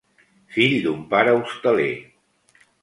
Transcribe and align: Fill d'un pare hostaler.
Fill 0.55 0.73
d'un 0.85 1.05
pare 1.13 1.37
hostaler. 1.43 1.91